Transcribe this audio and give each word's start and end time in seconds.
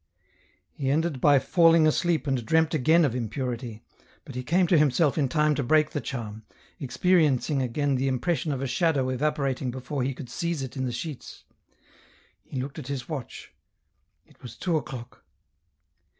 He 0.71 0.89
ended 0.89 1.21
by 1.21 1.37
falling 1.37 1.85
asleep 1.85 2.25
and 2.25 2.43
dreamt 2.43 2.73
again 2.73 3.05
of 3.05 3.13
impurity, 3.13 3.83
but 4.25 4.33
he 4.33 4.41
came 4.41 4.65
to 4.65 4.77
himself 4.79 5.15
in 5.15 5.29
time 5.29 5.53
to 5.53 5.61
break 5.61 5.91
the 5.91 6.01
charm, 6.01 6.43
experi 6.81 7.29
encing 7.29 7.61
again 7.63 7.97
the 7.97 8.07
impression 8.07 8.51
of 8.51 8.63
a 8.63 8.67
shadow 8.67 9.09
evaporating 9.09 9.69
before 9.69 10.01
he 10.01 10.15
could 10.15 10.31
seize 10.31 10.63
it 10.63 10.75
in 10.75 10.85
the 10.85 10.91
sheets. 10.91 11.43
He 12.41 12.59
looked 12.59 12.79
at 12.79 12.87
his 12.87 13.07
watch; 13.07 13.53
it 14.25 14.41
was 14.41 14.55
two 14.57 14.75
o'clock. 14.75 15.23